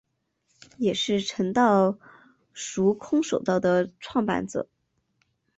[0.79, 1.99] 也是诚道
[2.55, 4.67] 塾空手道的创办者。